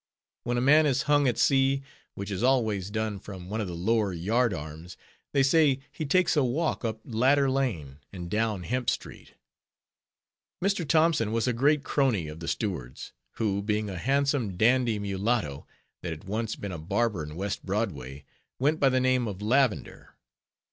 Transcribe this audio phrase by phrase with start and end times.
[0.45, 1.83] When a man is hung at sea,
[2.15, 4.97] which is always done from one of the lower yard arms,
[5.31, 9.35] they say he "takes a walk up Ladder lane, and down Hemp street."
[10.59, 10.87] Mr.
[10.89, 15.67] Thompson was a great crony of the steward's, who, being a handsome, dandy mulatto,
[16.01, 18.23] that had once been a barber in West Broadway,
[18.57, 20.15] went by the name of Lavender.